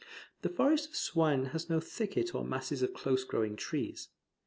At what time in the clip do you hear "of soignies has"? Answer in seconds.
0.89-1.69